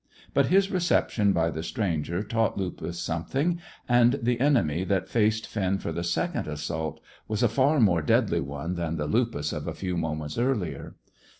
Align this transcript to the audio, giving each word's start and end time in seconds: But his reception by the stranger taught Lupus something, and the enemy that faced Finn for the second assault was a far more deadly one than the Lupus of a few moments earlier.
But 0.33 0.47
his 0.47 0.71
reception 0.71 1.31
by 1.31 1.51
the 1.51 1.61
stranger 1.61 2.23
taught 2.23 2.57
Lupus 2.57 2.99
something, 2.99 3.59
and 3.87 4.17
the 4.19 4.39
enemy 4.39 4.83
that 4.83 5.07
faced 5.07 5.45
Finn 5.45 5.77
for 5.77 5.91
the 5.91 6.03
second 6.03 6.47
assault 6.47 6.99
was 7.27 7.43
a 7.43 7.47
far 7.47 7.79
more 7.79 8.01
deadly 8.01 8.39
one 8.41 8.73
than 8.73 8.97
the 8.97 9.05
Lupus 9.05 9.53
of 9.53 9.67
a 9.67 9.75
few 9.75 9.95
moments 9.95 10.39
earlier. 10.39 10.95